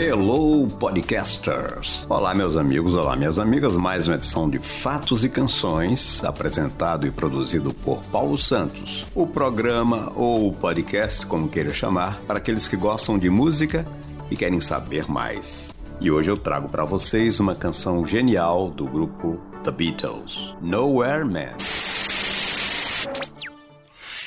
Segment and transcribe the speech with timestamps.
[0.00, 2.06] Hello, podcasters!
[2.08, 3.74] Olá, meus amigos, olá, minhas amigas.
[3.74, 9.08] Mais uma edição de Fatos e Canções, apresentado e produzido por Paulo Santos.
[9.12, 13.84] O programa ou o podcast, como queira chamar, para aqueles que gostam de música
[14.30, 15.74] e querem saber mais.
[16.00, 21.56] E hoje eu trago para vocês uma canção genial do grupo The Beatles, Nowhere Man.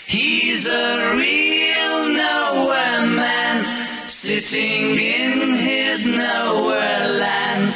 [0.05, 1.50] He's a real
[4.31, 7.75] sitting in his nowhere land,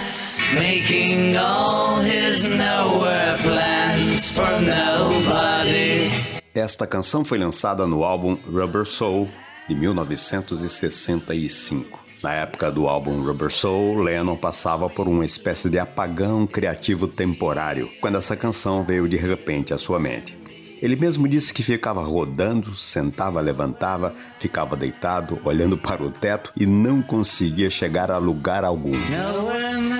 [0.53, 6.09] making all his nowhere plans for nobody.
[6.53, 9.27] Esta canção foi lançada no álbum Rubber Soul
[9.67, 12.05] de 1965.
[12.23, 17.89] Na época do álbum Rubber Soul, Lennon passava por uma espécie de apagão criativo temporário,
[17.99, 20.45] quando essa canção veio de repente à sua mente.
[20.85, 26.68] Ele mesmo disse que ficava rodando, sentava, levantava, ficava deitado, olhando para o teto e
[26.68, 28.91] não conseguia chegar a lugar algum.
[28.91, 29.96] Man,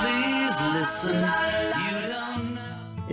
[0.00, 1.53] please listen.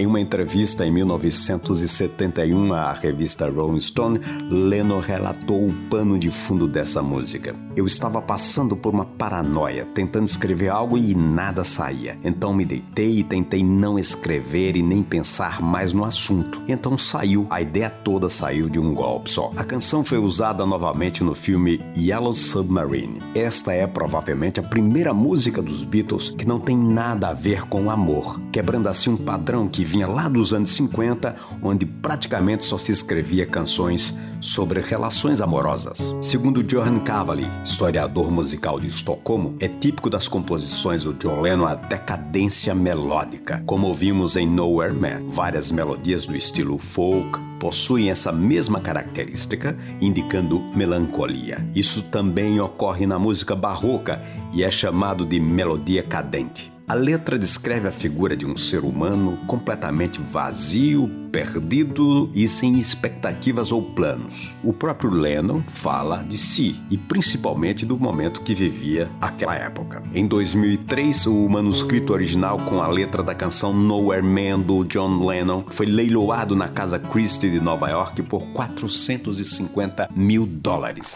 [0.02, 6.68] Em uma entrevista em 1971 à revista Rolling Stone, Lennon relatou o pano de fundo
[6.68, 7.56] dessa música.
[7.76, 12.18] Eu estava passando por uma paranoia, tentando escrever algo e nada saía.
[12.24, 16.64] Então me deitei e tentei não escrever e nem pensar mais no assunto.
[16.68, 19.52] Então saiu, a ideia toda saiu de um golpe só.
[19.56, 23.22] A canção foi usada novamente no filme Yellow Submarine.
[23.36, 27.92] Esta é provavelmente a primeira música dos Beatles que não tem nada a ver com
[27.92, 32.94] amor, quebrando assim um padrão que vinha lá dos anos 50, onde praticamente só se
[32.94, 36.16] escrevia canções sobre relações amorosas.
[36.22, 41.75] Segundo Johan Cavalli, historiador musical de Estocolmo, é típico das composições do John Lennon a
[41.75, 45.28] decadência melódica, como ouvimos em Nowhere Man.
[45.28, 51.67] Várias melodias do estilo folk possuem essa mesma característica, indicando melancolia.
[51.75, 56.72] Isso também ocorre na música barroca e é chamado de melodia cadente.
[56.91, 63.72] A letra descreve a figura de um ser humano completamente vazio, perdido e sem expectativas
[63.72, 64.53] ou planos.
[64.62, 70.03] O próprio Lennon fala de si e principalmente do momento que vivia aquela época.
[70.13, 75.63] Em 2003, o manuscrito original com a letra da canção Nowhere Man do John Lennon
[75.69, 81.16] foi leiloado na Casa Christie de Nova York por 450 mil dólares.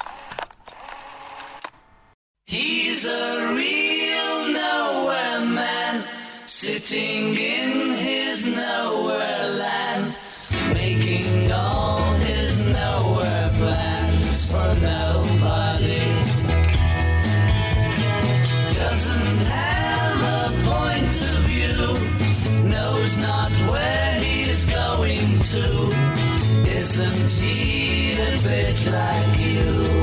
[2.47, 3.84] He's a real
[6.80, 10.18] sitting in his nowhere land,
[10.74, 16.03] making all his nowhere plans for nobody.
[18.75, 25.66] Doesn't have a point of view, knows not where he's going to.
[26.81, 29.96] Isn't he a bit like you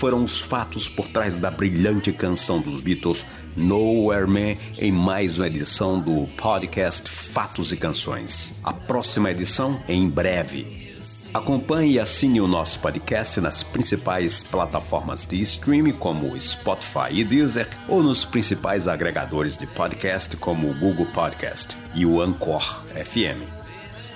[0.00, 5.46] foram os fatos por trás da brilhante canção dos Beatles Nowhere Man em mais uma
[5.46, 8.54] edição do podcast Fatos e Canções.
[8.64, 10.96] A próxima edição em breve.
[11.34, 17.68] Acompanhe e assine o nosso podcast nas principais plataformas de streaming como Spotify e Deezer
[17.86, 23.59] ou nos principais agregadores de podcast como o Google Podcast e o Anchor FM.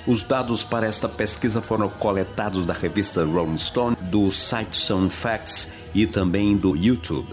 [0.07, 5.69] Os dados para esta pesquisa foram coletados da revista Rolling Stone, do site Sound Facts
[5.95, 7.29] e também do YouTube.